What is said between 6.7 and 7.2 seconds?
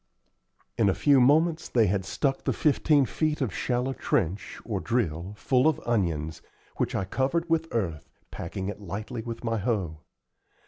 which I